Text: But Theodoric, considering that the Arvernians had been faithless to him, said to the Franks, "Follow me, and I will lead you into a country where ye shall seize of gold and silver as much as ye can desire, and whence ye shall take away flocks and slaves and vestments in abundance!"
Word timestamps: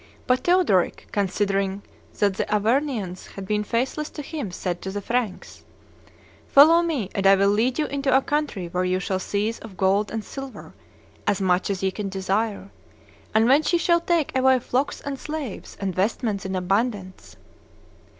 But 0.25 0.39
Theodoric, 0.39 1.09
considering 1.11 1.83
that 2.17 2.33
the 2.33 2.51
Arvernians 2.51 3.27
had 3.35 3.45
been 3.45 3.63
faithless 3.63 4.09
to 4.09 4.23
him, 4.23 4.49
said 4.49 4.81
to 4.81 4.89
the 4.91 4.99
Franks, 4.99 5.63
"Follow 6.47 6.81
me, 6.81 7.11
and 7.13 7.27
I 7.27 7.35
will 7.35 7.49
lead 7.51 7.77
you 7.77 7.85
into 7.85 8.17
a 8.17 8.23
country 8.23 8.67
where 8.67 8.83
ye 8.83 8.97
shall 8.97 9.19
seize 9.19 9.59
of 9.59 9.77
gold 9.77 10.09
and 10.09 10.23
silver 10.25 10.73
as 11.27 11.39
much 11.39 11.69
as 11.69 11.83
ye 11.83 11.91
can 11.91 12.09
desire, 12.09 12.71
and 13.35 13.45
whence 13.45 13.73
ye 13.73 13.77
shall 13.77 13.99
take 14.01 14.35
away 14.35 14.57
flocks 14.57 15.01
and 15.01 15.19
slaves 15.19 15.77
and 15.79 15.93
vestments 15.93 16.47
in 16.47 16.55
abundance!" 16.55 17.35